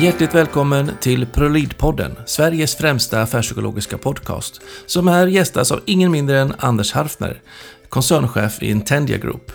Hjärtligt 0.00 0.34
välkommen 0.34 0.90
till 1.00 1.26
Prolidpodden, 1.26 2.16
Sveriges 2.26 2.74
främsta 2.76 3.22
affärspsykologiska 3.22 3.98
podcast, 3.98 4.60
som 4.86 5.08
här 5.08 5.26
gästas 5.26 5.72
av 5.72 5.80
ingen 5.84 6.10
mindre 6.10 6.38
än 6.38 6.54
Anders 6.58 6.92
Harfner, 6.92 7.40
koncernchef 7.88 8.62
i 8.62 8.70
Intendia 8.70 9.18
Group. 9.18 9.52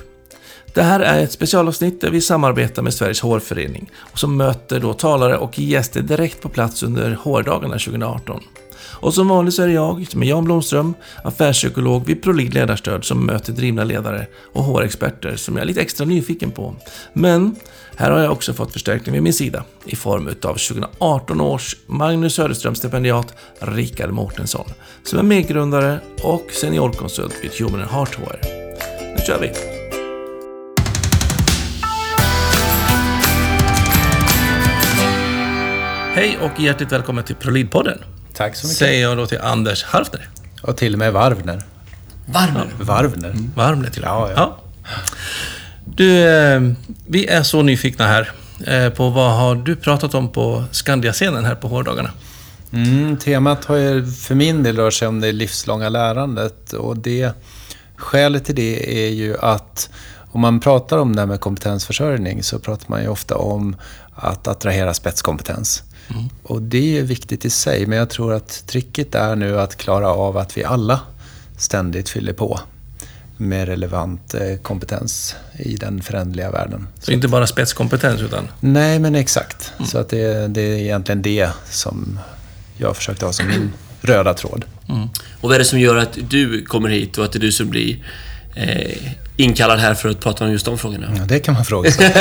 Det 0.73 0.81
här 0.81 1.00
är 1.00 1.23
ett 1.23 1.31
specialavsnitt 1.31 2.02
där 2.02 2.11
vi 2.11 2.21
samarbetar 2.21 2.84
med 2.84 2.93
Sveriges 2.93 3.21
hårförening 3.21 3.91
och 3.97 4.20
som 4.20 4.38
möter 4.38 4.79
då 4.79 4.93
talare 4.93 5.38
och 5.38 5.59
gäster 5.59 6.02
direkt 6.02 6.41
på 6.41 6.50
plats 6.50 6.84
under 6.84 7.12
hårdagarna 7.12 7.73
2018. 7.73 8.43
Och 8.88 9.13
som 9.13 9.27
vanligt 9.27 9.54
så 9.54 9.61
är 9.61 9.67
det 9.67 9.73
jag, 9.73 10.07
som 10.09 10.23
är 10.23 10.27
Jan 10.27 10.45
Blomström, 10.45 10.93
affärspsykolog 11.23 12.05
vid 12.05 12.23
Prolid 12.23 12.54
Ledarstöd 12.54 13.05
som 13.05 13.25
möter 13.25 13.54
drivna 13.54 13.83
ledare 13.83 14.27
och 14.54 14.63
HR-experter 14.63 15.36
som 15.36 15.55
jag 15.55 15.63
är 15.63 15.68
lite 15.68 15.81
extra 15.81 16.05
nyfiken 16.05 16.51
på. 16.51 16.75
Men 17.13 17.55
här 17.96 18.11
har 18.11 18.19
jag 18.19 18.32
också 18.32 18.54
fått 18.54 18.74
förstärkning 18.74 19.13
vid 19.13 19.24
min 19.24 19.33
sida 19.33 19.63
i 19.86 19.96
form 19.96 20.27
av 20.27 20.32
2018 20.32 21.41
års 21.41 21.75
Magnus 21.87 22.39
Söderström-stipendiat 22.39 23.33
Rikard 23.60 24.11
Mårtensson 24.11 24.65
som 25.04 25.19
är 25.19 25.24
medgrundare 25.24 25.99
och 26.24 26.46
seniorkonsult 26.52 27.36
vid 27.41 27.52
Human 27.52 27.89
Heart 27.89 28.15
HR. 28.15 28.39
Nu 29.02 29.25
kör 29.27 29.39
vi! 29.41 29.52
Hej 36.16 36.38
och 36.41 36.59
hjärtligt 36.59 36.91
välkommen 36.91 37.23
till 37.23 37.36
Prolidpodden. 37.36 37.97
Tack 38.38 38.56
så 38.56 38.67
mycket. 38.67 38.78
Säger 38.78 39.02
jag 39.02 39.17
då 39.17 39.28
till 39.28 39.39
Anders 39.42 39.84
Harfner. 39.84 40.30
Och 40.62 40.78
till 40.78 40.94
och 40.94 41.00
med 41.00 41.14
Varvner. 41.14 41.64
Varmner. 42.25 42.67
Varvner. 42.80 43.30
Mm. 43.30 43.52
Varmner 43.56 43.89
till 43.89 44.03
och 44.03 44.22
med. 44.22 44.31
Ja, 44.31 44.31
ja. 44.36 44.58
Du, 45.86 46.28
eh, 46.28 46.61
vi 47.08 47.28
är 47.28 47.44
så 47.44 47.61
nyfikna 47.61 48.08
här 48.08 48.31
eh, 48.67 48.89
på 48.89 49.09
vad 49.09 49.31
har 49.31 49.55
du 49.55 49.75
pratat 49.75 50.14
om 50.14 50.31
på 50.31 50.64
Skandia-scenen 50.72 51.45
här 51.45 51.55
på 51.55 51.67
hårdagarna? 51.67 52.09
Mm, 52.73 53.17
temat 53.17 53.66
har 53.66 53.75
ju 53.75 54.05
för 54.11 54.36
min 54.36 54.64
del 54.64 54.77
rört 54.77 54.94
sig 54.94 55.08
om 55.08 55.20
det 55.20 55.31
livslånga 55.31 55.89
lärandet. 55.89 56.73
Och 56.73 56.97
det, 56.97 57.31
skälet 57.95 58.45
till 58.45 58.55
det 58.55 59.05
är 59.05 59.09
ju 59.09 59.38
att 59.38 59.89
om 60.31 60.42
man 60.42 60.59
pratar 60.59 60.97
om 60.97 61.16
det 61.16 61.22
här 61.22 61.27
med 61.27 61.39
kompetensförsörjning 61.39 62.44
så 62.44 62.59
pratar 62.59 62.86
man 62.88 63.02
ju 63.02 63.08
ofta 63.08 63.36
om 63.36 63.75
att 64.16 64.47
attrahera 64.47 64.94
spetskompetens. 64.94 65.83
Mm. 66.09 66.30
Och 66.44 66.61
det 66.61 66.97
är 66.97 67.03
viktigt 67.03 67.45
i 67.45 67.49
sig, 67.49 67.85
men 67.85 67.97
jag 67.97 68.09
tror 68.09 68.33
att 68.33 68.63
tricket 68.67 69.16
är 69.16 69.35
nu 69.35 69.59
att 69.59 69.75
klara 69.75 70.09
av 70.09 70.38
att 70.38 70.58
vi 70.58 70.63
alla 70.63 70.99
ständigt 71.58 72.09
fyller 72.09 72.33
på 72.33 72.59
med 73.38 73.67
relevant 73.67 74.33
eh, 74.33 74.58
kompetens 74.61 75.36
i 75.59 75.75
den 75.75 76.02
förändliga 76.02 76.52
världen. 76.52 76.88
Så, 76.99 77.05
så 77.05 77.11
inte 77.11 77.27
bara 77.27 77.47
spetskompetens 77.47 78.21
utan? 78.21 78.47
Nej, 78.59 78.99
men 78.99 79.16
exakt. 79.16 79.73
Mm. 79.77 79.88
Så 79.88 79.97
att 79.97 80.09
det, 80.09 80.47
det, 80.47 80.61
är 80.61 80.77
egentligen 80.77 81.21
det 81.21 81.49
som 81.69 82.19
jag 82.77 82.97
försökte 82.97 83.25
ha 83.25 83.33
som 83.33 83.47
min 83.47 83.73
röda 84.02 84.33
tråd. 84.33 84.66
Mm. 84.89 85.02
Och 85.41 85.49
vad 85.49 85.53
är 85.53 85.59
det 85.59 85.66
som 85.66 85.80
gör 85.80 85.95
att 85.95 86.17
du 86.30 86.66
kommer 86.66 86.89
hit 86.89 87.17
och 87.17 87.25
att 87.25 87.31
det 87.31 87.38
är 87.38 87.41
du 87.41 87.52
som 87.52 87.69
blir 87.69 88.05
eh, 88.56 89.14
inkallad 89.38 89.80
här 89.80 89.94
för 89.94 90.09
att 90.09 90.20
prata 90.20 90.45
om 90.45 90.52
just 90.52 90.66
de 90.66 90.78
frågorna? 90.78 91.14
Ja, 91.17 91.25
det 91.25 91.39
kan 91.39 91.53
man 91.53 91.66
fråga 91.66 91.92
sig. 91.92 92.06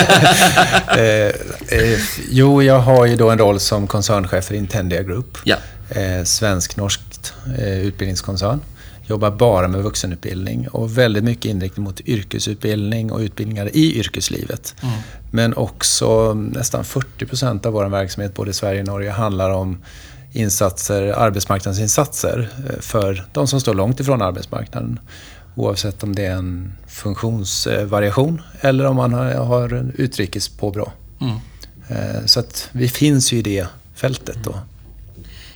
eh, 0.89 1.79
eh, 1.79 1.99
jo, 2.31 2.63
jag 2.63 2.79
har 2.79 3.07
ju 3.07 3.17
då 3.17 3.31
en 3.31 3.39
roll 3.39 3.61
som 3.61 3.87
koncernchef 3.87 4.45
för 4.45 4.55
Intendia 4.55 5.03
Group. 5.03 5.39
Ja. 5.45 5.57
Eh, 5.89 6.25
Svensk-norskt 6.25 7.33
eh, 7.59 7.79
utbildningskoncern. 7.79 8.61
Jobbar 9.07 9.31
bara 9.31 9.69
med 9.69 9.83
vuxenutbildning 9.83 10.69
och 10.69 10.99
väldigt 10.99 11.25
mycket 11.25 11.45
inriktning 11.45 11.85
mot 11.85 12.01
yrkesutbildning 12.01 13.13
och 13.13 13.19
utbildningar 13.19 13.77
i 13.77 13.99
yrkeslivet. 13.99 14.75
Mm. 14.83 14.95
Men 15.31 15.55
också 15.55 16.35
nästan 16.35 16.85
40 16.85 17.27
procent 17.27 17.67
av 17.67 17.73
vår 17.73 17.89
verksamhet 17.89 18.35
både 18.35 18.51
i 18.51 18.55
Sverige 18.55 18.81
och 18.81 18.87
Norge 18.87 19.11
handlar 19.11 19.51
om 19.51 19.83
insatser, 20.33 21.03
arbetsmarknadsinsatser 21.03 22.49
eh, 22.69 22.81
för 22.81 23.25
de 23.33 23.47
som 23.47 23.61
står 23.61 23.75
långt 23.75 24.01
ifrån 24.01 24.23
arbetsmarknaden. 24.23 24.99
Oavsett 25.55 26.03
om 26.03 26.15
det 26.15 26.27
är 26.27 26.35
en 26.35 26.73
funktionsvariation 26.89 28.43
eller 28.61 28.85
om 28.85 28.97
man 28.97 29.13
har 29.13 29.91
utrikes 29.95 30.49
påbrå. 30.49 30.93
Mm. 31.21 31.37
Eh, 31.89 32.27
så 32.27 32.41
att 32.41 32.69
vi 32.73 32.89
finns 32.89 33.33
ju 33.33 33.39
i 33.39 33.43
det 33.43 33.67
fältet 33.95 34.37
då. 34.45 34.55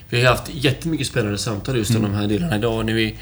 Vi 0.08 0.24
har 0.24 0.30
haft 0.30 0.54
jättemycket 0.54 1.06
spännande 1.06 1.38
samtal 1.38 1.76
just 1.76 1.90
om 1.90 1.96
mm. 1.96 2.10
de 2.10 2.16
här 2.16 2.26
delarna 2.26 2.56
idag. 2.56 2.86
När 2.86 2.92
vi, 2.92 3.16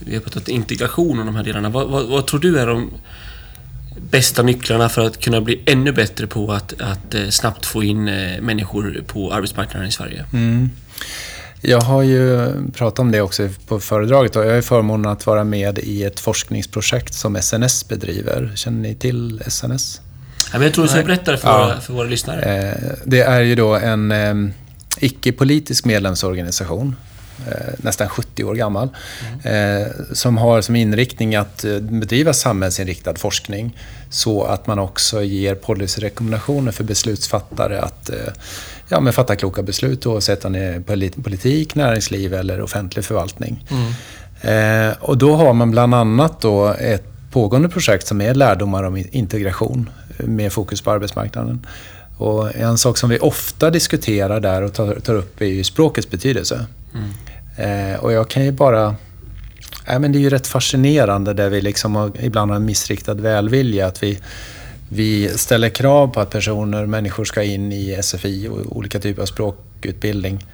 vi 0.00 0.14
har 0.14 0.22
pratat 0.22 0.48
integration 0.48 1.18
och 1.18 1.26
de 1.26 1.36
här 1.36 1.44
delarna. 1.44 1.68
Vad, 1.68 1.88
vad, 1.88 2.06
vad, 2.06 2.26
tror 2.26 2.40
du 2.40 2.58
är 2.58 2.66
de 2.66 2.90
bästa 4.10 4.42
nycklarna 4.42 4.88
för 4.88 5.06
att 5.06 5.20
kunna 5.20 5.40
bli 5.40 5.62
ännu 5.66 5.92
bättre 5.92 6.26
på 6.26 6.52
att, 6.52 6.80
att 6.80 7.14
eh, 7.14 7.28
snabbt 7.28 7.66
få 7.66 7.84
in 7.84 8.08
eh, 8.08 8.40
människor 8.40 9.02
på 9.06 9.32
arbetsmarknaden 9.32 9.88
i 9.88 9.92
Sverige? 9.92 10.24
Mm. 10.32 10.70
Jag 11.60 11.80
har 11.80 12.02
ju 12.02 12.52
pratat 12.72 12.98
om 12.98 13.12
det 13.12 13.20
också 13.20 13.48
på 13.66 13.80
föredraget. 13.80 14.34
Jag 14.34 14.54
har 14.54 14.60
förmånen 14.60 15.12
att 15.12 15.26
vara 15.26 15.44
med 15.44 15.78
i 15.78 16.04
ett 16.04 16.20
forskningsprojekt 16.20 17.14
som 17.14 17.36
SNS 17.36 17.88
bedriver. 17.88 18.52
Känner 18.54 18.80
ni 18.80 18.94
till 18.94 19.42
SNS? 19.46 20.00
Ja, 20.52 20.58
men 20.58 20.62
jag 20.62 20.74
tror 20.74 20.84
du 20.84 20.90
ska 20.90 21.02
berätta 21.02 21.32
det 21.32 21.38
för, 21.38 21.48
ja. 21.48 21.66
våra, 21.66 21.80
för 21.80 21.92
våra 21.92 22.08
lyssnare. 22.08 22.40
Eh, 22.42 22.92
det 23.04 23.20
är 23.20 23.40
ju 23.40 23.54
då 23.54 23.74
en 23.74 24.12
eh, 24.12 24.34
icke-politisk 24.98 25.84
medlemsorganisation 25.84 26.96
nästan 27.76 28.08
70 28.08 28.44
år 28.44 28.54
gammal, 28.54 28.88
mm. 29.44 29.92
som 30.12 30.38
har 30.38 30.60
som 30.60 30.76
inriktning 30.76 31.36
att 31.36 31.64
bedriva 31.80 32.32
samhällsinriktad 32.32 33.14
forskning 33.14 33.78
så 34.10 34.44
att 34.44 34.66
man 34.66 34.78
också 34.78 35.22
ger 35.22 35.54
policyrekommendationer 35.54 36.72
för 36.72 36.84
beslutsfattare 36.84 37.80
att 37.80 38.10
ja, 38.88 39.00
men 39.00 39.12
fatta 39.12 39.36
kloka 39.36 39.62
beslut 39.62 40.06
oavsett 40.06 40.44
om 40.44 40.52
det 40.52 40.58
är 40.58 40.80
politik, 41.22 41.74
näringsliv 41.74 42.34
eller 42.34 42.60
offentlig 42.60 43.04
förvaltning. 43.04 43.64
Mm. 43.70 43.92
Eh, 44.40 44.96
och 45.00 45.18
då 45.18 45.36
har 45.36 45.52
man 45.52 45.70
bland 45.70 45.94
annat 45.94 46.40
då 46.40 46.66
ett 46.68 47.04
pågående 47.30 47.68
projekt 47.68 48.06
som 48.06 48.20
är 48.20 48.34
lärdomar 48.34 48.82
om 48.82 49.04
integration 49.10 49.90
med 50.16 50.52
fokus 50.52 50.80
på 50.80 50.90
arbetsmarknaden. 50.90 51.66
Och 52.16 52.56
en 52.56 52.78
sak 52.78 52.98
som 52.98 53.10
vi 53.10 53.18
ofta 53.18 53.70
diskuterar 53.70 54.40
där 54.40 54.62
och 54.62 54.74
tar, 54.74 54.94
tar 54.94 55.14
upp 55.14 55.40
är 55.40 55.46
ju 55.46 55.64
språkets 55.64 56.10
betydelse. 56.10 56.66
Mm. 56.94 57.92
Eh, 57.92 58.00
och 58.00 58.12
jag 58.12 58.28
kan 58.28 58.44
ju 58.44 58.52
bara... 58.52 58.96
Äh, 59.86 59.98
men 59.98 60.12
det 60.12 60.18
är 60.18 60.20
ju 60.20 60.30
rätt 60.30 60.46
fascinerande 60.46 61.34
där 61.34 61.48
vi 61.48 61.60
liksom 61.60 61.96
har, 61.96 62.12
ibland 62.20 62.50
har 62.50 62.56
en 62.56 62.64
missriktad 62.64 63.14
välvilja. 63.14 63.86
Att 63.86 64.02
vi, 64.02 64.18
vi 64.88 65.38
ställer 65.38 65.68
krav 65.68 66.08
på 66.08 66.20
att 66.20 66.30
personer, 66.30 66.86
människor 66.86 67.24
ska 67.24 67.42
in 67.42 67.72
i 67.72 68.02
SFI 68.02 68.48
och 68.48 68.76
olika 68.76 69.00
typer 69.00 69.22
av 69.22 69.26
språkutbildning. 69.26 70.46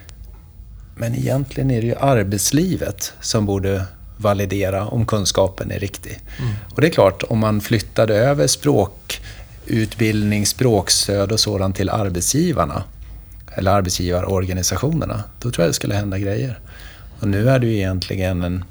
Men 0.95 1.15
egentligen 1.15 1.71
är 1.71 1.81
det 1.81 1.87
ju 1.87 1.95
arbetslivet 1.95 3.13
som 3.21 3.45
borde 3.45 3.85
validera 4.17 4.87
om 4.87 5.05
kunskapen 5.05 5.71
är 5.71 5.79
riktig. 5.79 6.19
Mm. 6.39 6.51
Och 6.75 6.81
det 6.81 6.87
är 6.87 6.91
klart, 6.91 7.23
om 7.23 7.39
man 7.39 7.61
flyttade 7.61 8.15
över 8.15 8.47
språkutbildning, 8.47 10.45
språkstöd 10.45 11.31
och 11.31 11.39
sådant 11.39 11.75
till 11.75 11.89
arbetsgivarna, 11.89 12.83
eller 13.55 13.71
arbetsgivarorganisationerna, 13.71 15.23
då 15.39 15.51
tror 15.51 15.63
jag 15.63 15.69
det 15.69 15.73
skulle 15.73 15.95
hända 15.95 16.17
grejer. 16.17 16.59
Och 17.19 17.27
nu 17.27 17.49
är 17.49 17.59
det 17.59 17.67
ju 17.67 17.75
egentligen 17.75 18.43
en, 18.43 18.63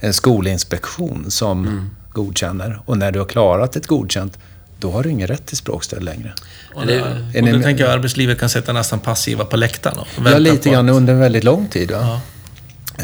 en 0.00 0.12
skolinspektion 0.12 1.30
som 1.30 1.66
mm. 1.66 1.90
godkänner. 2.12 2.82
Och 2.86 2.98
när 2.98 3.12
du 3.12 3.18
har 3.18 3.26
klarat 3.26 3.76
ett 3.76 3.86
godkänt, 3.86 4.38
då 4.80 4.90
har 4.90 5.02
du 5.02 5.10
ingen 5.10 5.28
rätt 5.28 5.46
till 5.46 5.56
språkstöd 5.56 6.02
längre. 6.02 6.32
Och, 6.74 6.86
det, 6.86 7.02
och 7.02 7.48
då 7.48 7.62
tänker 7.62 7.84
jag 7.84 7.90
att 7.90 7.96
arbetslivet 7.96 8.38
kan 8.38 8.48
sätta 8.48 8.72
nästan 8.72 9.00
passiva 9.00 9.44
på 9.44 9.56
läktaren. 9.56 9.98
Ja, 10.24 10.38
lite 10.38 10.70
grann 10.70 10.88
under 10.88 11.12
en 11.12 11.20
väldigt 11.20 11.44
lång 11.44 11.68
tid. 11.68 11.90
Ja. 11.90 12.20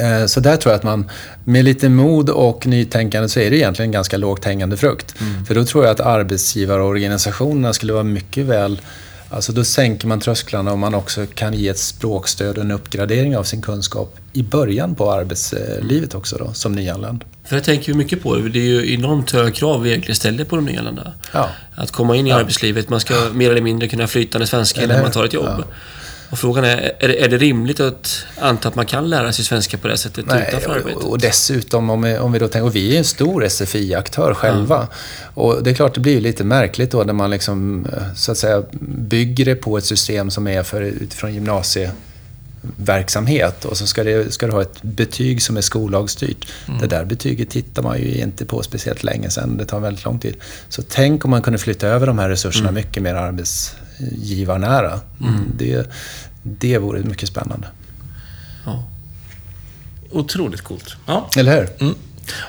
Eh, 0.00 0.26
så 0.26 0.40
där 0.40 0.56
tror 0.56 0.72
jag 0.72 0.78
att 0.78 0.84
man, 0.84 1.10
med 1.44 1.64
lite 1.64 1.88
mod 1.88 2.30
och 2.30 2.66
nytänkande 2.66 3.28
så 3.28 3.40
är 3.40 3.50
det 3.50 3.56
egentligen 3.56 3.90
ganska 3.90 4.16
lågt 4.16 4.44
hängande 4.44 4.76
frukt. 4.76 5.14
Mm. 5.20 5.44
För 5.44 5.54
då 5.54 5.64
tror 5.64 5.84
jag 5.84 5.92
att 5.92 6.00
arbetsgivarorganisationerna 6.00 7.72
skulle 7.72 7.92
vara 7.92 8.04
mycket 8.04 8.46
väl 8.46 8.80
Alltså 9.36 9.52
då 9.52 9.64
sänker 9.64 10.06
man 10.06 10.20
trösklarna 10.20 10.72
och 10.72 10.78
man 10.78 10.94
också 10.94 11.26
kan 11.34 11.54
ge 11.54 11.68
ett 11.68 11.78
språkstöd 11.78 12.58
och 12.58 12.64
en 12.64 12.70
uppgradering 12.70 13.36
av 13.36 13.44
sin 13.44 13.62
kunskap 13.62 14.16
i 14.32 14.42
början 14.42 14.94
på 14.94 15.12
arbetslivet 15.12 16.14
också 16.14 16.36
då, 16.36 16.52
som 16.52 16.72
nyanländ. 16.72 17.24
För 17.44 17.56
jag 17.56 17.64
tänker 17.64 17.94
mycket 17.94 18.22
på 18.22 18.36
det. 18.36 18.48
Det 18.48 18.58
är 18.58 18.62
ju 18.62 18.94
enormt 18.94 19.30
höga 19.30 19.50
krav 19.50 19.82
vi 19.82 19.90
egentligen 19.90 20.16
ställer 20.16 20.44
på 20.44 20.56
de 20.56 20.64
nyanlända. 20.64 21.12
Ja. 21.32 21.48
Att 21.74 21.90
komma 21.90 22.16
in 22.16 22.26
i 22.26 22.30
ja. 22.30 22.36
arbetslivet. 22.36 22.88
Man 22.88 23.00
ska 23.00 23.14
mer 23.32 23.50
eller 23.50 23.60
mindre 23.60 23.88
kunna 23.88 24.06
flytande 24.06 24.46
svenska 24.46 24.86
när 24.86 25.02
man 25.02 25.10
tar 25.10 25.24
ett 25.24 25.32
jobb. 25.32 25.54
Ja. 25.58 25.64
Och 26.30 26.38
frågan 26.38 26.64
är, 26.64 26.92
är 26.98 27.08
det, 27.08 27.24
är 27.24 27.28
det 27.28 27.36
rimligt 27.36 27.80
att 27.80 28.24
anta 28.38 28.68
att 28.68 28.74
man 28.74 28.86
kan 28.86 29.10
lära 29.10 29.32
sig 29.32 29.44
svenska 29.44 29.78
på 29.78 29.88
det 29.88 29.96
sättet 29.96 30.26
Nej, 30.26 30.44
utanför 30.48 30.70
arbetet? 30.70 31.02
Och, 31.02 31.10
och 31.10 31.18
dessutom, 31.18 31.90
om 31.90 32.02
vi, 32.02 32.18
om 32.18 32.32
vi 32.32 32.38
då 32.38 32.48
tänker, 32.48 32.66
och 32.66 32.76
vi 32.76 32.94
är 32.94 32.98
en 32.98 33.04
stor 33.04 33.48
SFI-aktör 33.48 34.34
själva. 34.34 34.76
Mm. 34.76 34.88
Och 35.34 35.62
det 35.62 35.70
är 35.70 35.74
klart, 35.74 35.94
det 35.94 36.00
blir 36.00 36.20
lite 36.20 36.44
märkligt 36.44 36.90
då 36.90 37.02
när 37.02 37.12
man 37.12 37.30
liksom, 37.30 37.86
så 38.14 38.32
att 38.32 38.38
säga, 38.38 38.62
bygger 38.80 39.44
det 39.44 39.54
på 39.54 39.78
ett 39.78 39.84
system 39.84 40.30
som 40.30 40.48
är 40.48 40.62
för, 40.62 40.82
utifrån 40.82 41.34
gymnasie 41.34 41.90
verksamhet 42.76 43.64
och 43.64 43.76
så 43.76 43.86
ska, 43.86 44.04
det, 44.04 44.32
ska 44.32 44.46
du 44.46 44.52
ha 44.52 44.62
ett 44.62 44.82
betyg 44.82 45.42
som 45.42 45.56
är 45.56 45.60
skollagsstyrt. 45.60 46.48
Mm. 46.68 46.80
Det 46.80 46.86
där 46.86 47.04
betyget 47.04 47.50
tittar 47.50 47.82
man 47.82 47.98
ju 47.98 48.14
inte 48.14 48.44
på 48.44 48.62
speciellt 48.62 49.04
länge 49.04 49.30
sedan. 49.30 49.56
Det 49.56 49.64
tar 49.64 49.80
väldigt 49.80 50.04
lång 50.04 50.18
tid. 50.18 50.36
Så 50.68 50.82
tänk 50.82 51.24
om 51.24 51.30
man 51.30 51.42
kunde 51.42 51.58
flytta 51.58 51.86
över 51.86 52.06
de 52.06 52.18
här 52.18 52.28
resurserna 52.28 52.68
mm. 52.68 52.74
mycket 52.74 53.02
mer 53.02 53.14
arbets, 53.14 53.76
arbetsgivarnära. 54.00 55.00
Det, 55.56 55.90
det 56.42 56.78
vore 56.78 57.00
mycket 57.00 57.28
spännande. 57.28 57.66
Ja. 58.64 58.84
Otroligt 60.10 60.60
coolt. 60.60 60.96
Ja. 61.06 61.28
Eller 61.36 61.56
hur? 61.60 61.68
Mm. 61.80 61.94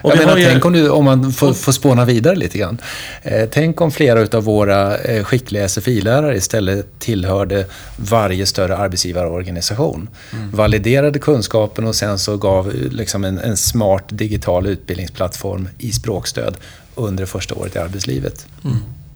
Och 0.02 0.12
Jag 0.12 0.18
menar, 0.18 0.38
ju- 0.38 0.46
tänk 0.46 0.66
om, 0.66 0.74
du, 0.74 0.90
om 0.90 1.06
man 1.06 1.32
får, 1.34 1.54
får 1.54 1.72
spåna 1.72 2.06
vidare 2.06 2.36
lite 2.36 2.58
grann. 2.58 2.78
Eh, 3.22 3.50
tänk 3.52 3.82
om 3.82 3.92
flera 3.92 4.38
av 4.38 4.44
våra 4.44 4.98
eh, 4.98 5.24
skickliga 5.24 5.68
SFI-lärare 5.70 6.36
istället 6.38 7.00
tillhörde 7.00 7.66
varje 7.98 8.46
större 8.46 8.78
arbetsgivarorganisation. 8.78 10.10
Validerade 10.52 11.20
kunskapen 11.20 11.86
och 11.88 11.96
sen 11.96 12.20
så 12.20 12.38
gav 12.38 12.74
liksom 12.92 13.24
en, 13.24 13.38
en 13.40 13.58
smart 13.58 14.04
digital 14.10 14.68
utbildningsplattform 14.68 15.70
i 15.78 15.92
språkstöd 15.92 16.58
under 16.96 17.24
det 17.24 17.28
första 17.28 17.56
året 17.56 17.76
i 17.76 17.80
arbetslivet. 17.80 18.46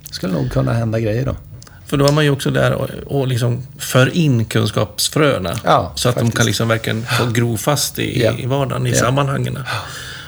Det 0.08 0.14
skulle 0.14 0.34
nog 0.34 0.52
kunna 0.52 0.74
hända 0.74 1.00
grejer 1.00 1.26
då. 1.26 1.36
För 1.92 1.98
då 1.98 2.08
är 2.08 2.12
man 2.12 2.24
ju 2.24 2.30
också 2.30 2.52
där 2.52 2.72
och, 2.74 2.90
och 3.06 3.28
liksom 3.28 3.68
för 3.78 4.16
in 4.18 4.46
kunskapsfröna. 4.46 5.54
Ja, 5.64 5.92
så 5.96 6.10
att 6.10 6.16
de 6.16 6.20
faktiskt. 6.22 6.38
kan 6.38 6.46
liksom 6.46 6.68
verkligen 6.68 7.06
få 7.20 7.26
gro 7.26 7.58
fast 7.58 8.00
i, 8.00 8.22
Ja. 8.24 8.32
i 8.38 8.46
vardagen, 8.46 8.88
i 8.88 8.90
Ja. 8.90 8.96
sammanhangen. 8.96 9.60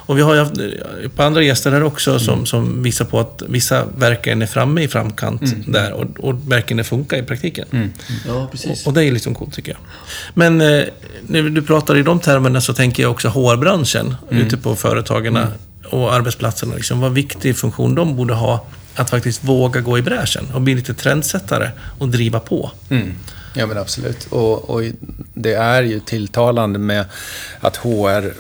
Och 0.06 0.18
vi 0.18 0.22
har 0.22 0.34
ju 0.34 0.40
haft 0.40 0.58
ett 1.06 1.16
par 1.16 1.24
andra 1.26 1.42
gäster 1.42 1.72
här 1.72 1.84
också 1.84 2.20
som, 2.20 2.46
som 2.46 2.84
visar 2.84 3.06
på 3.06 3.20
att 3.20 3.44
vissa 3.48 3.86
verkligen 3.98 4.42
är 4.42 4.46
framme 4.46 4.82
i 4.84 4.88
framkant 4.88 5.42
där 5.68 5.92
och, 5.94 6.06
och 6.20 6.52
verkligen 6.52 6.78
det 6.78 6.84
funkar 6.84 7.18
i 7.18 7.24
praktiken. 7.24 7.92
ja, 8.28 8.48
precis. 8.52 8.82
Och, 8.82 8.88
och 8.88 8.94
det 8.94 9.04
är 9.06 9.12
liksom 9.12 9.36
coolt 9.36 9.54
tycker 9.54 9.72
jag. 9.72 9.80
Men 10.34 10.62
eh, 10.62 10.84
när 11.28 11.42
du 11.42 11.62
pratar 11.62 11.98
i 11.98 12.04
de 12.04 12.20
termerna 12.20 12.62
så 12.62 12.74
tänker 12.74 13.04
jag 13.04 13.12
också 13.12 13.28
HR-branschen 13.30 14.16
ute 14.30 14.58
på 14.58 14.76
företagen 14.76 15.40
och 15.90 16.14
arbetsplatserna. 16.14 16.76
Liksom, 16.76 17.00
vad 17.00 17.12
viktig 17.14 17.58
funktion 17.58 17.96
de 17.96 18.16
borde 18.16 18.34
ha 18.34 18.66
att 18.96 19.10
faktiskt 19.10 19.44
våga 19.44 19.82
gå 19.82 19.98
i 19.98 20.02
bräschen 20.02 20.46
och 20.54 20.62
bli 20.62 20.76
lite 20.76 20.94
trendsättare 20.94 21.72
och 22.00 22.10
driva 22.10 22.40
på. 22.40 22.72
Mm. 22.90 23.14
Ja 23.56 23.66
men 23.66 23.78
absolut. 23.78 24.26
Och, 24.30 24.70
och 24.70 24.82
det 25.34 25.54
är 25.54 25.84
ju 25.84 26.00
tilltalande 26.00 26.80
med 26.80 27.06
att 27.60 27.78
HR 27.78 28.34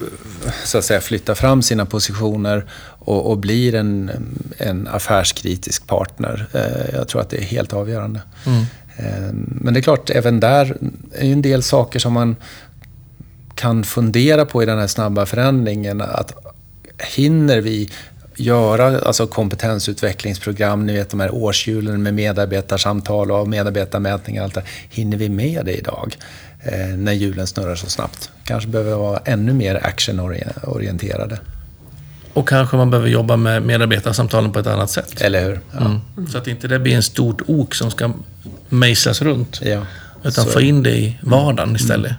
så 0.65 0.77
att 0.77 0.85
säga 0.85 1.01
flyttar 1.01 1.35
fram 1.35 1.61
sina 1.61 1.85
positioner 1.85 2.65
och, 2.99 3.31
och 3.31 3.37
blir 3.37 3.75
en, 3.75 4.11
en 4.57 4.87
affärskritisk 4.87 5.87
partner. 5.87 6.45
Eh, 6.53 6.95
Jag 6.95 7.07
tror 7.07 7.21
att 7.21 7.29
det 7.29 7.37
är 7.37 7.41
helt 7.45 7.73
avgörande. 7.73 8.21
Eh, 8.97 9.33
Men 9.33 9.73
det 9.73 9.79
är 9.79 9.81
klart, 9.81 10.09
även 10.09 10.39
där 10.39 10.77
är 11.13 11.25
ju 11.25 11.33
en 11.33 11.41
del 11.41 11.63
saker 11.63 11.99
som 11.99 12.13
man 12.13 12.35
kan 13.55 13.83
fundera 13.83 14.45
på 14.45 14.63
i 14.63 14.65
den 14.65 14.79
här 14.79 14.87
snabba 14.87 15.25
förändringen. 15.25 16.01
Att 16.01 16.33
hinner 17.15 17.61
vi 17.61 17.89
göra 18.35 18.99
alltså 18.99 19.27
kompetensutvecklingsprogram, 19.27 20.85
ni 20.85 20.93
vet 20.93 21.09
de 21.09 21.19
här 21.19 21.33
årshjulen 21.33 22.03
med 22.03 22.13
medarbetarsamtal 22.13 23.31
och 23.31 23.47
medarbetarmätningar 23.47 24.41
och 24.41 24.45
allt 24.45 24.53
det 24.53 24.63
Hinner 24.89 25.17
vi 25.17 25.29
med 25.29 25.65
det 25.65 25.73
idag? 25.73 26.17
Eh, 26.59 26.97
när 26.97 27.13
hjulen 27.13 27.47
snurrar 27.47 27.75
så 27.75 27.89
snabbt. 27.89 28.29
Kanske 28.43 28.69
behöver 28.69 28.95
vara 28.95 29.19
ännu 29.25 29.53
mer 29.53 29.85
actionorienterade. 29.85 31.39
Och 32.33 32.49
kanske 32.49 32.77
man 32.77 32.89
behöver 32.89 33.09
jobba 33.09 33.37
med 33.37 33.63
medarbetarsamtalen 33.63 34.51
på 34.51 34.59
ett 34.59 34.67
annat 34.67 34.89
sätt. 34.89 35.21
Eller 35.21 35.43
hur? 35.45 35.59
Ja. 35.71 35.79
Mm. 35.79 36.27
Så 36.31 36.37
att 36.37 36.47
inte 36.47 36.67
det 36.67 36.79
blir 36.79 36.95
en 36.95 37.03
stort 37.03 37.41
ok 37.47 37.75
som 37.75 37.91
ska 37.91 38.11
mejslas 38.69 39.21
runt. 39.21 39.59
ja. 39.63 39.81
Utan 40.25 40.45
Så- 40.45 40.51
få 40.51 40.61
in 40.61 40.83
det 40.83 40.97
i 40.97 41.17
vardagen 41.21 41.75
istället. 41.75 42.13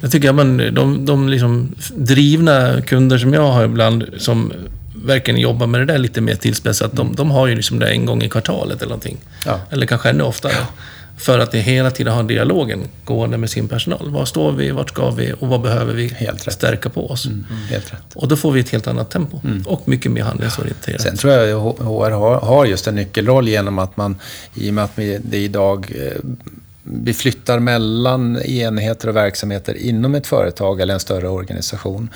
Det 0.00 0.08
tycker 0.08 0.28
jag, 0.28 0.34
men 0.34 0.74
de, 0.74 1.06
de 1.06 1.28
liksom 1.28 1.74
drivna 1.94 2.82
kunder 2.82 3.18
som 3.18 3.34
jag 3.34 3.52
har 3.52 3.64
ibland, 3.64 4.04
som 4.18 4.52
verkligen 5.04 5.40
jobbar 5.40 5.66
med 5.66 5.80
det 5.80 5.84
där 5.84 5.98
lite 5.98 6.20
mer 6.20 6.34
tillspetsat, 6.34 6.92
de, 6.92 7.14
de 7.14 7.30
har 7.30 7.46
ju 7.46 7.54
liksom 7.54 7.78
det 7.78 7.88
en 7.88 8.06
gång 8.06 8.22
i 8.22 8.28
kvartalet 8.28 8.76
eller 8.76 8.88
någonting. 8.88 9.18
Ja. 9.46 9.60
Eller 9.70 9.86
kanske 9.86 10.10
ännu 10.10 10.22
oftare. 10.22 10.52
För 11.18 11.38
att 11.38 11.50
det 11.50 11.58
hela 11.58 11.90
tiden 11.90 12.14
har 12.14 12.22
dialogen 12.22 12.88
gående 13.04 13.38
med 13.38 13.50
sin 13.50 13.68
personal. 13.68 14.10
Var 14.10 14.24
står 14.24 14.52
vi? 14.52 14.70
Vart 14.70 14.88
ska 14.88 15.10
vi? 15.10 15.32
Och 15.40 15.48
vad 15.48 15.60
behöver 15.60 15.94
vi 15.94 16.08
stärka 16.48 16.88
på 16.88 17.10
oss? 17.10 17.28
Helt 17.70 17.92
rätt. 17.92 18.02
Och 18.14 18.28
då 18.28 18.36
får 18.36 18.52
vi 18.52 18.60
ett 18.60 18.70
helt 18.70 18.86
annat 18.86 19.10
tempo. 19.10 19.40
Och 19.66 19.88
mycket 19.88 20.12
mer 20.12 20.22
handlingsorienterat. 20.22 21.00
Sen 21.00 21.16
tror 21.16 21.32
jag 21.32 21.66
att 21.66 21.78
HR 21.78 22.10
har, 22.46 22.64
just 22.64 22.86
en 22.86 22.94
nyckelroll 22.94 23.48
genom 23.48 23.78
att 23.78 23.96
man, 23.96 24.16
i 24.54 24.70
och 24.70 24.74
med 24.74 24.84
att 24.84 24.96
det 24.96 25.38
idag 25.38 25.92
eh, 25.96 26.12
vi 26.90 27.14
flyttar 27.14 27.58
mellan 27.58 28.42
enheter 28.42 29.08
och 29.08 29.16
verksamheter 29.16 29.74
inom 29.74 30.14
ett 30.14 30.26
företag 30.26 30.80
eller 30.80 30.94
en 30.94 31.00
större 31.00 31.28
organisation. 31.28 32.10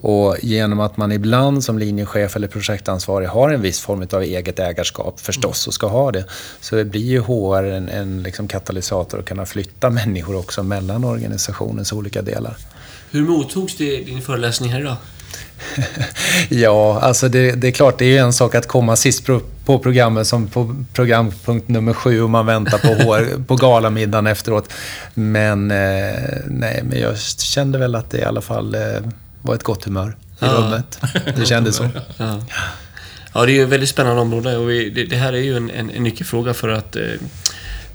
Och 0.00 0.36
genom 0.42 0.80
att 0.80 0.96
man 0.96 1.12
ibland 1.12 1.64
som 1.64 1.78
linjechef 1.78 2.36
eller 2.36 2.48
projektansvarig 2.48 3.28
har 3.28 3.50
en 3.50 3.62
viss 3.62 3.80
form 3.80 4.06
av 4.12 4.22
eget 4.22 4.58
ägarskap 4.58 5.20
förstås 5.20 5.66
och 5.66 5.74
ska 5.74 5.86
ha 5.86 6.12
det. 6.12 6.24
Så 6.60 6.84
blir 6.84 7.04
ju 7.04 7.20
HR 7.20 7.64
en, 7.64 7.88
en 7.88 8.22
liksom 8.22 8.48
katalysator 8.48 9.18
att 9.18 9.24
kunna 9.24 9.46
flytta 9.46 9.90
människor 9.90 10.36
också 10.36 10.62
mellan 10.62 11.04
organisationens 11.04 11.92
olika 11.92 12.22
delar. 12.22 12.56
Hur 13.10 13.22
mottogs 13.22 13.76
det, 13.76 14.00
din 14.00 14.22
föreläsning 14.22 14.70
här 14.70 14.80
idag? 14.80 14.96
Ja, 16.48 17.00
alltså 17.00 17.28
det, 17.28 17.52
det 17.52 17.66
är 17.68 17.72
klart, 17.72 17.98
det 17.98 18.16
är 18.18 18.22
en 18.22 18.32
sak 18.32 18.54
att 18.54 18.68
komma 18.68 18.96
sist 18.96 19.26
på, 19.26 19.40
på 19.64 19.78
programmet 19.78 20.26
som 20.26 20.48
på 20.48 20.76
programpunkt 20.92 21.68
nummer 21.68 21.92
sju 21.92 22.22
och 22.22 22.30
man 22.30 22.46
väntar 22.46 22.78
på, 22.78 22.88
HR, 22.88 23.44
på 23.46 23.56
galamiddagen 23.56 24.26
efteråt. 24.26 24.72
Men, 25.14 25.70
eh, 25.70 26.14
nej, 26.46 26.82
men 26.84 27.00
jag 27.00 27.18
kände 27.20 27.78
väl 27.78 27.94
att 27.94 28.10
det 28.10 28.18
i 28.18 28.24
alla 28.24 28.40
fall 28.40 28.74
eh, 28.74 28.80
var 29.42 29.54
ett 29.54 29.62
gott 29.62 29.84
humör 29.84 30.08
i 30.08 30.34
Ja. 30.38 30.48
rummet. 30.48 30.98
Det 31.36 31.46
kändes 31.46 31.76
så. 31.76 31.88
Ja. 32.16 32.40
ja, 33.34 33.46
det 33.46 33.52
är 33.52 33.54
ju 33.54 33.62
ett 33.62 33.68
väldigt 33.68 33.88
spännande 33.88 34.22
område 34.22 34.56
och 34.56 34.70
vi, 34.70 34.90
det, 34.90 35.04
det 35.04 35.16
här 35.16 35.32
är 35.32 35.38
ju 35.42 35.56
en, 35.56 35.70
en, 35.70 35.90
en 35.90 36.02
nyckelfråga 36.02 36.54
för 36.54 36.68
att 36.68 36.96
eh, 36.96 37.02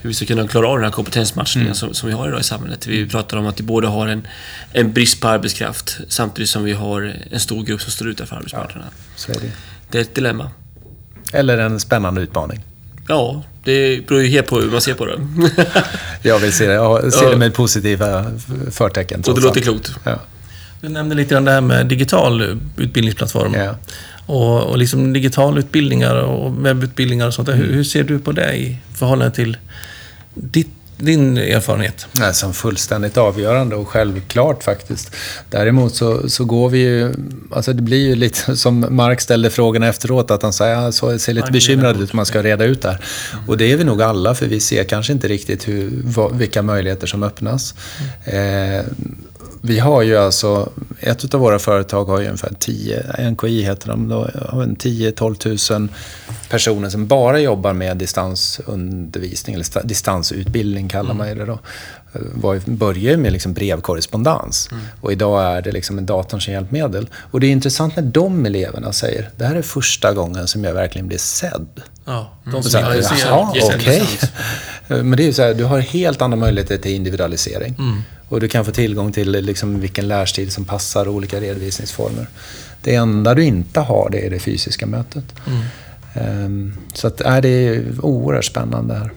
hur 0.02 0.08
vi 0.10 0.14
ska 0.14 0.26
kunna 0.26 0.48
klara 0.48 0.68
av 0.68 0.76
den 0.76 0.84
här 0.84 0.92
kompetensmatchningen 0.92 1.76
som, 1.76 1.94
som 1.94 2.10
vi 2.10 2.16
har 2.16 2.28
idag 2.28 2.40
i 2.40 2.44
samhället. 2.44 2.88
Vi 2.88 3.08
pratar 3.10 3.38
om 3.38 3.48
att 3.48 3.60
vi 3.60 3.64
både 3.64 3.88
har 3.88 4.08
en, 4.08 4.28
en 4.74 4.94
brist 4.94 5.22
på 5.22 5.28
arbetskraft 5.28 5.98
samtidigt 6.08 6.50
som 6.50 6.64
vi 6.64 6.74
har 6.74 7.14
en 7.32 7.40
stor 7.40 7.64
grupp 7.64 7.82
som 7.82 7.92
står 7.92 8.08
utanför 8.10 8.36
arbetsmarknaden. 8.36 8.90
Så 9.16 9.32
är 9.32 9.36
det. 9.36 9.52
Det 9.92 9.98
är 9.98 10.02
ett 10.02 10.16
dilemma. 10.16 10.52
Eller 11.34 11.58
en 11.58 11.80
spännande 11.80 12.22
utmaning. 12.22 12.60
Ja, 13.08 13.44
det 13.64 14.08
beror 14.08 14.22
ju 14.22 14.28
helt 14.28 14.48
på 14.48 14.60
hur 14.62 14.72
man 14.72 14.82
ser 14.82 14.94
på 14.94 15.06
det. 15.06 15.20
Jag 16.22 16.40
vill 16.40 16.54
se 16.54 16.68
det, 16.68 16.74
jag 16.74 17.14
ser 17.14 17.24
Ja. 17.24 17.30
det 17.30 17.38
med 17.38 17.54
positiva 17.54 18.26
förtecken. 18.72 19.24
och 19.28 19.36
det 19.36 19.42
låter 19.42 19.60
allt. 19.60 19.64
klokt. 19.64 19.92
Ja. 20.04 20.20
Du 20.82 20.90
nämnde 20.90 21.16
lite 21.16 21.30
grann 21.34 21.46
det 21.46 21.52
här 21.52 21.62
med 21.62 21.86
digital 21.88 22.60
utbildningsplattform. 22.78 23.54
Ja. 23.54 23.76
Och, 24.30 24.64
och 24.64 24.78
liksom 24.78 25.14
digitala 25.14 25.60
utbildningar 25.60 26.16
och 26.16 26.66
webbutbildningar 26.66 27.28
och 27.28 27.34
sånt 27.34 27.46
där. 27.46 27.56
Hur, 27.56 27.74
hur 27.74 27.84
ser 27.84 28.04
du 28.04 28.20
på 28.20 28.32
det 28.32 28.54
i 28.54 28.78
förhållande 28.96 29.36
till 29.36 29.58
ditt, 30.34 30.70
din 30.98 31.38
erfarenhet? 31.38 32.08
Nej, 32.12 32.34
som 32.34 32.54
fullständigt 32.54 33.18
avgörande 33.18 33.76
och 33.76 33.88
självklart 33.88 34.64
faktiskt. 34.64 35.16
Däremot 35.50 35.96
så, 35.96 36.30
så 36.30 36.46
går 36.46 36.70
vi 36.70 36.80
ju... 36.80 37.14
Alltså 37.52 37.74
det 37.74 37.82
blir 37.82 38.08
ju 38.08 38.16
lite 38.16 38.56
som 38.56 38.86
Mark 38.90 39.22
ställde 39.22 39.50
frågan 39.50 39.84
efteråt, 39.84 40.32
att 40.32 40.44
han 40.44 40.54
säger 40.54 40.76
ja, 40.76 40.92
så 40.92 41.20
ser 41.20 41.34
lite 41.34 41.52
bekymrad 41.52 42.02
ut, 42.02 42.14
man 42.14 42.26
ska 42.26 42.44
reda 42.44 42.66
ut 42.66 42.82
det 42.82 42.90
här. 42.90 43.00
Och 43.48 43.58
det 43.58 43.72
är 43.72 43.78
vi 43.78 43.84
nog 43.84 44.02
alla, 44.02 44.36
för 44.36 44.46
vi 44.46 44.60
ser 44.60 44.84
kanske 44.84 45.14
inte 45.14 45.28
riktigt 45.28 45.68
hur, 45.68 45.92
vilka 46.34 46.62
möjligheter 46.62 47.08
som 47.08 47.24
öppnas. 47.24 47.76
Eh, 48.26 48.86
vi 49.62 49.80
har 49.80 50.02
ju 50.02 50.18
alltså, 50.18 50.70
ett 51.00 51.34
av 51.34 51.40
våra 51.40 51.60
företag 51.60 52.06
har 52.06 52.20
ju 52.20 52.26
ungefär 52.26 52.54
10, 52.60 53.30
NKI 53.32 53.62
heter 53.64 53.88
de, 53.88 54.08
då 54.10 54.30
har 54.50 54.64
en 54.64 54.76
10-12 54.76 55.80
000 55.80 55.88
personer 56.50 56.90
som 56.90 57.08
bara 57.08 57.40
jobbar 57.40 57.74
med 57.74 57.98
distansundervisning, 57.98 59.54
eller 59.56 59.64
sta- 59.66 59.86
distansutbildning 59.86 60.90
kallar 60.90 61.14
man 61.14 61.30
ju 61.30 61.36
det 61.36 61.46
då. 61.46 61.60
Var, 62.34 62.60
började 62.66 63.18
med 63.18 63.32
liksom 63.34 63.54
brevkorrespondens 63.54 64.70
och 65.02 65.12
idag 65.12 65.44
är 65.58 65.62
det 65.62 65.72
liksom 65.72 65.98
en 65.98 66.06
datorn 66.06 66.42
som 66.42 66.54
hjälpmedel. 66.54 67.10
Och 67.32 67.40
det 67.40 67.48
är 67.48 67.52
intressant 67.52 67.96
när 67.96 68.04
de 68.04 68.46
eleverna 68.46 68.94
säger, 68.94 69.30
det 69.36 69.46
här 69.46 69.56
är 69.56 69.62
första 69.62 70.14
gången 70.14 70.48
som 70.48 70.64
jag 70.64 70.74
verkligen 70.74 71.08
blir 71.08 71.18
sedd. 71.18 71.68
Ja, 72.06 72.32
de 72.46 72.52
som 72.64 72.72
ser 72.72 72.80
Jaha, 73.28 73.54
okej. 73.76 74.08
Men 74.88 75.12
det 75.12 75.24
är 75.24 75.26
ju 75.28 75.34
så 75.34 75.42
här, 75.42 75.54
du 75.54 75.64
har 75.64 75.80
helt 75.80 76.22
andra 76.22 76.38
möjligheter 76.38 76.78
till 76.78 76.92
individualisering. 76.92 77.76
Och 78.30 78.40
du 78.40 78.48
kan 78.48 78.66
få 78.66 78.72
tillgång 78.72 79.12
till 79.12 79.32
liksom 79.32 79.80
vilken 79.80 80.08
lärstil 80.08 80.52
som 80.52 80.66
passar 80.66 81.08
och 81.08 81.14
olika 81.14 81.42
redovisningsformer. 81.42 82.28
Det 82.82 82.96
enda 82.96 83.34
du 83.34 83.44
inte 83.44 83.80
har, 83.80 84.10
det 84.10 84.26
är 84.26 84.30
det 84.30 84.40
fysiska 84.40 84.86
mötet. 84.86 85.26
Ehm, 86.14 86.74
Så 86.94 87.08
att, 87.08 87.22
är 87.22 87.42
det 87.42 87.50
är 87.50 87.86
oerhört 88.02 88.46
spännande 88.46 88.94
här. 88.94 89.12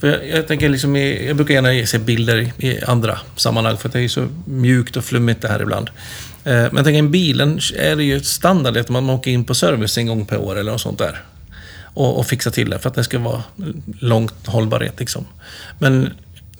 För 0.00 0.08
jag, 0.08 0.28
jag, 0.28 0.48
tänker 0.48 0.68
liksom, 0.68 0.96
jag 0.96 1.36
brukar 1.36 1.54
gärna 1.54 1.86
se 1.86 1.98
bilder 1.98 2.52
i, 2.58 2.84
andra 2.84 3.18
sammanhang, 3.36 3.76
för 3.76 3.88
att 3.88 3.92
det 3.92 4.00
är 4.00 4.08
så 4.08 4.26
mjukt 4.44 4.96
och 4.96 5.04
flummigt 5.04 5.42
det 5.42 5.48
här 5.48 5.62
ibland. 5.62 5.90
Eh, 6.44 6.52
men 6.52 6.76
jag 6.76 6.84
tänker, 6.84 6.98
i 6.98 7.02
bilen 7.02 7.60
är 7.76 7.96
det 7.96 8.04
ju 8.04 8.16
ett 8.16 8.26
standard 8.26 8.76
att 8.76 8.88
man 8.88 9.10
åker 9.10 9.30
in 9.30 9.44
på 9.44 9.54
service 9.54 9.98
en 9.98 10.06
gång 10.06 10.26
per 10.26 10.38
år 10.38 10.58
eller 10.58 10.72
något 10.72 10.80
sånt 10.80 10.98
där. 10.98 11.22
Och, 11.94 12.18
och 12.18 12.26
fixar 12.26 12.50
till 12.50 12.70
det, 12.70 12.78
för 12.78 12.88
att 12.88 12.94
det 12.94 13.04
ska 13.04 13.18
vara 13.18 13.42
långt 13.98 14.46
hållbarhet 14.46 15.00
liksom. 15.00 15.26
Men 15.78 16.10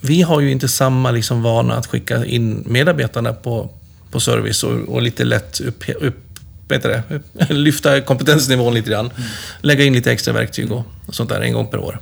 vi 0.01 0.21
har 0.21 0.41
ju 0.41 0.51
inte 0.51 0.67
samma 0.67 1.11
liksom 1.11 1.41
vana 1.41 1.75
att 1.75 1.87
skicka 1.87 2.25
in 2.25 2.63
medarbetarna 2.67 3.33
på, 3.33 3.69
på 4.11 4.19
service 4.19 4.63
och, 4.63 4.71
och 4.71 5.01
lite 5.01 5.23
lätt 5.23 5.59
upp, 5.59 5.83
upp 6.01 6.17
det? 6.67 7.03
Lyfta 7.49 8.01
kompetensnivån 8.01 8.73
lite 8.73 8.89
grann. 8.89 9.09
Lägga 9.61 9.83
in 9.83 9.93
lite 9.93 10.11
extra 10.11 10.33
verktyg 10.33 10.71
och, 10.71 10.85
och 11.05 11.15
sånt 11.15 11.29
där 11.29 11.41
en 11.41 11.53
gång 11.53 11.67
per 11.67 11.77
år. 11.77 11.99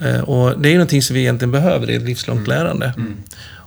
Eh, 0.00 0.20
och 0.20 0.60
det 0.60 0.68
är 0.68 0.70
ju 0.70 0.76
någonting 0.76 1.02
som 1.02 1.14
vi 1.14 1.20
egentligen 1.20 1.52
behöver, 1.52 1.86
det 1.86 1.92
är 1.92 1.96
ett 1.96 2.02
livslångt 2.02 2.48
lärande. 2.48 2.92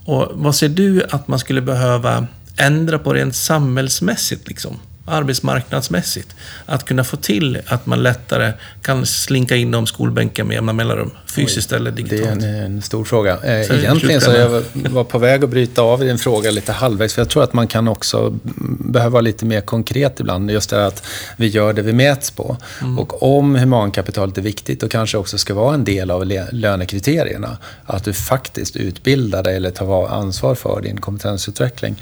Och 0.06 0.28
vad 0.34 0.56
ser 0.56 0.70
du 0.70 1.04
att 1.10 1.28
man 1.28 1.40
skulle 1.40 1.62
behöva 1.62 2.28
ändra 2.58 3.00
på 3.00 3.14
rent 3.14 3.36
samhällsmässigt, 3.36 4.48
liksom? 4.48 4.80
Arbetsmarknadsmässigt? 5.10 6.36
Att 6.66 6.86
kunna 6.86 7.04
få 7.04 7.18
till 7.18 7.60
att 7.68 7.86
man 7.86 8.04
lättare 8.04 8.54
kan 8.82 9.06
slinka 9.06 9.56
in 9.56 9.74
om 9.74 9.88
skolbänken 9.88 10.48
med 10.48 10.56
jämna 10.56 10.74
mellanrum, 10.74 11.12
fysiskt 11.36 11.72
eller 11.72 11.92
Det 11.92 12.02
är 12.02 12.06
digitalt. 12.06 12.44
en, 12.44 12.56
en 12.56 12.82
stor 12.82 13.04
fråga. 13.06 13.32
Eh, 13.34 13.68
Så 13.68 13.74
Egentligen 13.74 14.22
så 14.22 14.32
jag 14.32 14.64
var 14.90 15.04
på 15.04 15.20
väg 15.20 15.44
att 15.44 15.50
bryta 15.50 15.82
av 15.82 16.04
i 16.04 16.10
en 16.10 16.18
fråga 16.18 16.52
lite 16.52 16.72
halvvägs. 16.72 17.14
För 17.14 17.22
jag 17.22 17.30
tror 17.30 17.44
att 17.44 17.54
man 17.54 17.68
kan 17.68 17.88
också 17.88 18.40
behöva 18.80 19.10
vara 19.10 19.22
lite 19.22 19.46
mer 19.46 19.62
konkret 19.62 20.20
ibland. 20.20 20.52
Just 20.52 20.70
det 20.70 20.76
här 20.76 20.84
att 20.88 21.04
vi 21.38 21.48
gör 21.48 21.74
det 21.74 21.82
vi 21.82 21.94
mäts 21.94 22.32
på. 22.32 22.58
Och 22.98 23.38
om 23.38 23.56
humankapitalet 23.56 24.38
är 24.38 24.42
viktigt 24.42 24.84
och 24.84 24.92
kanske 24.92 25.18
också 25.18 25.38
ska 25.38 25.54
vara 25.54 25.74
en 25.74 25.84
del 25.84 26.12
av 26.12 26.26
lönekriterierna. 26.52 27.58
Att 27.86 28.04
du 28.04 28.14
faktiskt 28.14 28.76
utbildar 28.76 29.44
dig 29.44 29.56
eller 29.56 29.72
tar 29.72 30.08
ansvar 30.08 30.56
för 30.56 30.82
din 30.82 31.02
kompetensutveckling. 31.02 32.02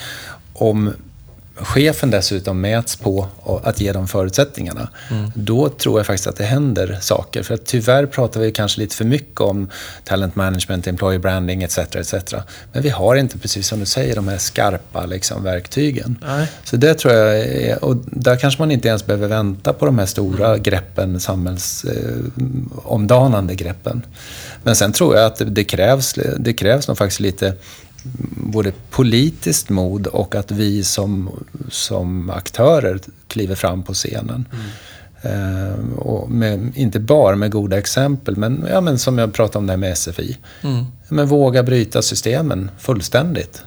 Om 0.53 0.93
chefen 1.59 2.11
dessutom 2.11 2.61
mäts 2.61 2.95
på 2.95 3.27
att 3.63 3.81
ge 3.81 3.91
de 3.91 4.07
förutsättningarna, 4.07 4.89
då 5.33 5.69
tror 5.69 5.99
jag 5.99 6.05
faktiskt 6.05 6.27
att 6.27 6.35
det 6.35 6.43
händer 6.43 6.97
saker. 7.01 7.43
För 7.43 7.53
att 7.53 7.65
tyvärr 7.65 8.05
pratar 8.05 8.39
vi 8.39 8.51
kanske 8.51 8.81
lite 8.81 8.95
för 8.95 9.05
mycket 9.05 9.41
om 9.41 9.69
talent 10.03 10.35
management, 10.35 10.87
employer 10.87 11.19
branding 11.19 11.63
etc. 11.63 11.77
etc. 11.77 12.13
Men 12.73 12.83
vi 12.83 12.89
har 12.89 13.15
inte, 13.15 13.37
precis 13.37 13.67
som 13.67 13.79
du 13.79 13.85
säger, 13.85 14.15
de 14.15 14.27
här 14.27 14.37
skarpa 14.37 15.05
liksom, 15.05 15.43
verktygen. 15.43 16.19
Nej. 16.21 16.47
Så 16.63 16.77
det 16.77 16.93
tror 16.93 17.13
jag 17.13 17.39
är, 17.39 17.83
och 17.83 17.95
där 18.05 18.35
kanske 18.35 18.61
man 18.61 18.71
inte 18.71 18.87
ens 18.87 19.05
behöver 19.05 19.27
vänta 19.27 19.73
på 19.73 19.85
de 19.85 19.99
här 19.99 20.05
stora 20.05 20.57
greppen, 20.57 21.19
samhällsomdanande 21.19 23.55
greppen. 23.55 24.05
Men 24.63 24.75
sen 24.75 24.91
tror 24.91 25.15
jag 25.15 25.25
att 25.25 25.35
det, 25.35 25.45
det, 25.45 25.63
krävs, 25.63 26.19
det 26.37 26.53
krävs 26.53 26.87
nog 26.87 26.97
faktiskt 26.97 27.19
lite 27.19 27.53
både 28.29 28.71
politiskt 28.89 29.69
mod 29.69 30.07
och 30.07 30.35
att 30.35 30.51
vi 30.51 30.83
som, 30.83 31.29
som 31.69 32.29
aktörer 32.29 32.99
kliver 33.27 33.55
fram 33.55 33.83
på 33.83 33.93
scenen. 33.93 34.45
Eh, 35.21 35.97
och 35.97 36.31
med, 36.31 36.71
inte 36.75 36.99
bara 36.99 37.35
med 37.35 37.51
goda 37.51 37.77
exempel, 37.77 38.37
men, 38.37 38.65
ja, 38.69 38.81
men 38.81 38.99
som 38.99 39.17
jag 39.17 39.33
pratade 39.33 39.57
om 39.57 39.67
det 39.67 39.73
här 39.73 39.77
med 39.77 39.97
SFI. 39.97 40.37
Mm. 40.61 40.85
Men 41.09 41.27
våga 41.27 41.63
bryta 41.63 42.01
systemen 42.01 42.71
fullständigt. 42.79 43.63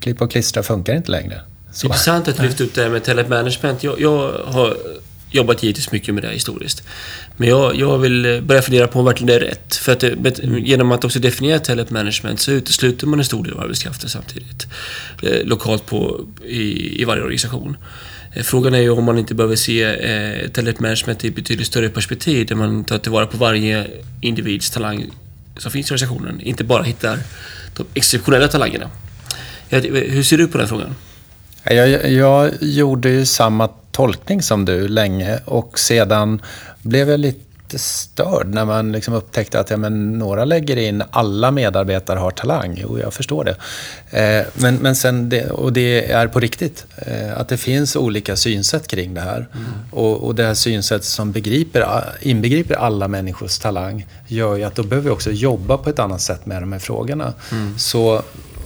Klippa 0.00 0.24
och 0.24 0.30
klistra 0.30 0.62
funkar 0.62 0.94
inte 0.94 1.10
längre. 1.10 1.40
Så. 1.72 1.86
Intressant 1.86 2.28
att 2.28 2.36
du 2.36 2.42
lyfte 2.42 2.64
upp 2.64 2.74
det 2.74 2.82
här 2.82 2.90
med 2.90 3.04
talent 3.04 3.28
management. 3.28 3.82
Jag, 3.82 4.00
jag 4.00 4.32
har 4.44 4.76
jobbat 5.30 5.62
givetvis 5.62 5.92
mycket 5.92 6.14
med 6.14 6.22
det 6.24 6.30
historiskt. 6.30 6.82
Men 7.36 7.48
jag, 7.48 7.76
jag 7.76 7.98
vill 7.98 8.42
börja 8.42 8.62
fundera 8.62 8.88
på 8.88 8.98
om 8.98 9.04
verkligen 9.04 9.26
det 9.26 9.34
är 9.34 9.40
rätt. 9.40 9.76
För 9.76 9.92
att 9.92 10.00
det, 10.00 10.16
men 10.16 10.64
genom 10.64 10.92
att 10.92 11.04
också 11.04 11.18
definiera 11.18 11.58
talent 11.58 11.90
management 11.90 12.40
så 12.40 12.52
utesluter 12.52 13.06
man 13.06 13.18
en 13.18 13.24
stor 13.24 13.44
del 13.44 13.52
av 13.52 13.60
arbetskraften 13.60 14.08
samtidigt. 14.08 14.66
Eh, 15.22 15.44
lokalt 15.44 15.86
på, 15.86 16.20
i, 16.44 17.02
i 17.02 17.04
varje 17.04 17.22
organisation. 17.22 17.76
Eh, 18.34 18.42
Frågan 18.42 18.74
är 18.74 18.78
ju 18.78 18.90
om 18.90 19.04
man 19.04 19.18
inte 19.18 19.34
behöver 19.34 19.56
se 19.56 19.82
eh, 19.82 20.48
talent 20.48 20.80
management 20.80 21.24
i 21.24 21.28
ett 21.28 21.34
betydligt 21.34 21.66
större 21.66 21.88
perspektiv 21.88 22.46
där 22.46 22.54
man 22.54 22.84
tar 22.84 22.98
tillvara 22.98 23.26
på 23.26 23.36
varje 23.36 23.86
individs 24.20 24.70
talang 24.70 25.06
som 25.56 25.70
finns 25.70 25.90
i 25.90 25.94
organisationen. 25.94 26.40
Inte 26.40 26.64
bara 26.64 26.82
hittar 26.82 27.18
de 27.76 27.86
exceptionella 27.94 28.48
talangerna. 28.48 28.90
Hur 29.70 30.22
ser 30.22 30.38
du 30.38 30.48
på 30.48 30.58
den 30.58 30.68
frågan? 30.68 30.94
Jag, 31.64 32.12
jag 32.12 32.50
gjorde 32.60 33.08
ju 33.10 33.26
samma 33.26 33.68
tolkning 34.00 34.42
som 34.42 34.64
du 34.64 34.88
länge 34.88 35.38
och 35.44 35.78
sedan 35.78 36.42
blev 36.82 37.10
jag 37.10 37.20
lite 37.20 37.78
störd 37.78 38.54
när 38.54 38.64
man 38.64 38.92
liksom 38.92 39.14
upptäckte 39.14 39.60
att 39.60 39.70
ja, 39.70 39.76
men 39.76 40.18
några 40.18 40.44
lägger 40.44 40.76
in 40.76 41.02
alla 41.10 41.50
medarbetare 41.50 42.18
har 42.18 42.30
talang. 42.30 42.78
Jo, 42.82 42.98
jag 42.98 43.14
förstår 43.14 43.44
det. 43.44 43.56
Eh, 44.18 44.46
men, 44.54 44.74
men 44.74 44.96
sen 44.96 45.28
det, 45.28 45.50
och 45.50 45.72
det 45.72 46.10
är 46.10 46.26
på 46.26 46.40
riktigt. 46.40 46.86
Eh, 46.96 47.40
att 47.40 47.48
det 47.48 47.56
finns 47.56 47.96
olika 47.96 48.36
synsätt 48.36 48.86
kring 48.86 49.14
det 49.14 49.20
här. 49.20 49.48
Och, 49.90 50.26
och 50.26 50.34
det 50.34 50.46
här 50.46 50.54
synsättet 50.54 51.04
som 51.04 51.32
begriper, 51.32 52.04
inbegriper 52.20 52.74
alla 52.74 53.08
människors 53.08 53.58
talang 53.58 54.06
gör 54.26 54.56
ju 54.56 54.64
att 54.64 54.74
då 54.74 54.82
behöver 54.82 55.08
vi 55.08 55.14
också 55.14 55.30
jobba 55.30 55.76
på 55.76 55.90
ett 55.90 55.98
annat 55.98 56.20
sätt 56.20 56.46
med 56.46 56.62
de 56.62 56.72
här 56.72 56.80
frågorna. 56.80 57.32
Så 57.76 58.22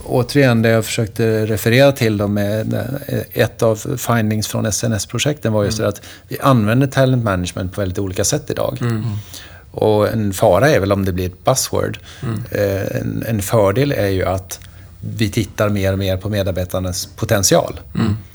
återigen, 0.06 0.62
det 0.62 0.68
jag 0.68 0.84
försökte 0.84 1.46
referera 1.46 1.92
till 1.92 2.16
då 2.16 2.28
med 2.28 2.86
ett 3.32 3.62
av 3.62 3.96
findings 3.98 4.46
från 4.48 4.72
SNS-projekten 4.72 5.52
var 5.52 5.64
just 5.64 5.78
det 5.78 5.88
att 5.88 6.02
vi 6.28 6.38
använder 6.40 6.86
talent 6.86 7.24
management 7.24 7.72
på 7.72 7.80
väldigt 7.80 7.98
olika 7.98 8.24
sätt 8.24 8.50
idag. 8.50 8.78
Och 9.70 10.08
en 10.08 10.32
fara 10.32 10.70
är 10.70 10.80
väl 10.80 10.92
om 10.92 11.04
det 11.04 11.12
blir 11.12 11.26
ett 11.26 11.44
buzzword. 11.44 11.98
Eh, 12.50 12.96
En, 13.00 13.24
en 13.28 13.42
fördel 13.42 13.92
är 13.92 14.06
ju 14.08 14.24
att 14.24 14.60
vi 15.00 15.30
tittar 15.30 15.68
mer 15.68 15.92
och 15.92 15.98
mer 15.98 16.16
på 16.16 16.28
medarbetarnas 16.28 17.06
potential. 17.16 17.80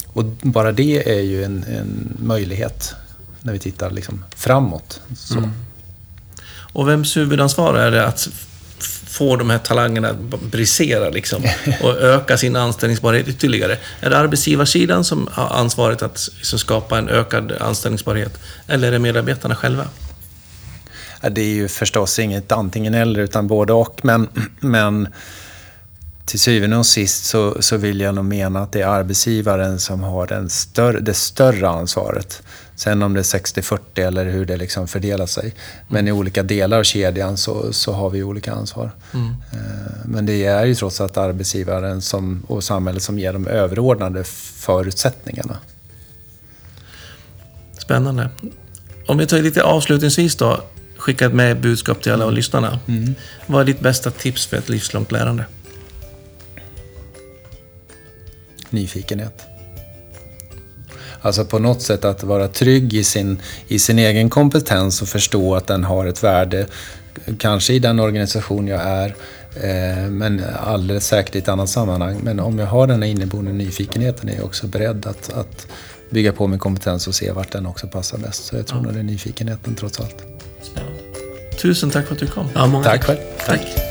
Och 0.08 0.26
bara 0.26 0.72
det 0.72 1.10
är 1.18 1.22
ju 1.22 1.44
en, 1.44 1.66
en 1.70 2.18
möjlighet 2.20 2.96
när 3.42 3.54
vi 3.54 3.60
tittar 3.60 3.92
liksom 3.92 4.26
framåt. 4.36 5.02
Så. 5.16 5.50
Och 6.74 6.90
vems 6.90 7.18
huvudansvar 7.18 7.74
är 7.76 7.92
det 7.92 8.06
att 8.08 8.30
f- 9.20 9.28
få 9.28 9.36
de 9.36 9.50
här 9.50 9.58
talangerna 9.58 10.10
att 10.10 10.42
brisera 10.52 11.10
liksom, 11.10 11.44
och 11.82 11.98
öka 12.02 12.38
sin 12.38 12.56
anställningsbarhet 12.56 13.28
ytterligare? 13.28 13.78
Är 14.02 14.10
det 14.10 14.18
arbetsgivarsidan 14.18 15.04
som 15.04 15.30
har 15.32 15.48
ansvaret 15.60 16.02
att 16.02 16.30
liksom, 16.38 16.60
skapa 16.60 16.98
en 16.98 17.10
ökad 17.10 17.52
anställningsbarhet? 17.60 18.40
Eller 18.68 18.88
är 18.88 18.92
det 18.92 19.00
medarbetarna 19.00 19.56
själva? 19.56 19.86
Ja, 21.22 21.30
Det 21.30 21.42
är 21.42 21.46
ju 21.54 21.68
förstås 21.68 22.20
inget 22.20 22.52
antingen 22.52 22.94
eller, 22.94 23.20
utan 23.20 23.48
både 23.48 23.74
och. 23.74 24.00
Men, 24.04 24.30
men 24.60 25.08
till 26.26 26.40
syvende 26.40 26.78
och 26.78 26.86
sist 26.86 27.26
så, 27.26 27.58
så 27.62 27.78
vill 27.78 28.00
jag 28.02 28.16
nog 28.16 28.26
mena 28.26 28.60
att 28.64 28.72
det 28.72 28.82
är 28.82 28.88
arbetsgivaren 28.88 29.80
som 29.80 30.04
har 30.04 30.28
den 30.28 30.50
större, 30.50 31.00
det 31.00 31.14
större 31.14 31.70
ansvaret. 31.70 32.42
Sen 32.80 33.04
om 33.04 33.14
det 33.14 33.20
är 33.20 33.24
60-40 33.24 33.80
eller 33.96 34.26
hur 34.26 34.46
det 34.46 34.58
liksom 34.58 34.88
fördelar 34.88 35.26
sig. 35.26 35.54
Men 35.88 36.08
i 36.08 36.12
olika 36.12 36.44
delar 36.44 36.80
av 36.80 36.84
kedjan 36.84 37.38
så, 37.38 37.74
så 37.74 37.94
har 37.94 38.10
vi 38.10 38.24
olika 38.24 38.54
ansvar. 38.54 38.92
Eh, 39.14 39.60
Men 40.06 40.26
det 40.26 40.46
är 40.46 40.66
ju 40.66 40.76
trots 40.76 41.02
allt 41.02 41.18
arbetsgivaren 41.18 42.02
som, 42.02 42.44
och 42.48 42.64
samhället 42.64 43.04
som 43.04 43.20
ger 43.20 43.34
de 43.34 43.48
överordnade 43.48 44.24
förutsättningarna. 44.24 45.58
Spännande. 47.78 48.30
Om 49.08 49.18
vi 49.18 49.28
tar 49.28 49.40
lite 49.40 49.64
avslutningsvis 49.64 50.36
då, 50.36 50.64
skicka 50.98 51.26
ett 51.26 51.34
med 51.34 51.62
budskap 51.62 52.02
till 52.04 52.12
alla 52.12 52.30
lyssnarna. 52.30 52.80
Vad 53.48 53.62
är 53.62 53.66
ditt 53.66 53.80
bästa 53.80 54.12
tips 54.12 54.46
för 54.46 54.58
ett 54.58 54.70
livslångt 54.70 55.12
lärande? 55.12 55.46
nyfikenhet. 58.70 59.49
Alltså 61.22 61.46
på 61.46 61.60
något 61.60 61.82
sätt 61.82 62.06
att 62.06 62.24
vara 62.24 62.48
trygg 62.48 62.94
i 62.94 63.04
sin, 63.04 63.42
i 63.68 63.80
sin 63.80 64.00
egen 64.00 64.30
kompetens 64.30 65.02
och 65.02 65.08
förstå 65.08 65.56
att 65.56 65.68
den 65.68 65.84
har 65.84 66.06
ett 66.06 66.24
värde. 66.24 66.66
Kanske 67.38 67.74
i 67.74 67.80
den 67.80 68.00
organisation 68.00 68.68
jag 68.68 68.82
är, 68.82 69.16
eh, 69.56 70.10
men 70.10 70.44
alldeles 70.66 71.08
säkert 71.08 71.36
i 71.36 71.38
ett 71.38 71.50
annat 71.50 71.70
sammanhang. 71.70 72.20
Men 72.24 72.40
om 72.40 72.60
jag 72.60 72.68
har 72.68 72.88
den 72.88 73.04
här 73.04 73.10
inneboende 73.10 73.54
nyfikenheten 73.54 74.30
är 74.30 74.36
jag 74.36 74.46
också 74.46 74.68
beredd 74.68 75.06
att, 75.06 75.34
att 75.34 75.68
bygga 76.10 76.34
på 76.34 76.48
min 76.48 76.60
kompetens 76.60 77.08
och 77.08 77.16
se 77.16 77.32
vart 77.32 77.52
den 77.52 77.66
också 77.66 77.88
passar 77.88 78.18
bäst. 78.18 78.46
Så 78.46 78.56
jag 78.56 78.68
tror 78.68 78.82
nog 78.82 78.94
det 78.94 79.00
är 79.00 79.04
nyfikenheten 79.04 79.76
trots 79.76 80.00
allt. 80.00 80.18
Spännande. 80.62 81.00
Tusen 81.62 81.90
tack 81.90 82.06
för 82.06 82.14
att 82.14 82.20
du 82.20 82.28
kom. 82.28 82.46
Ja, 82.54 82.68
många 82.68 82.84
Tack 82.84 83.04
själv. 83.04 83.18
Tack. 83.46 83.89